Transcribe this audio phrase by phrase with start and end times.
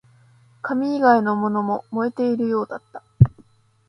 [0.63, 3.03] 紙以外のものも燃えているようだった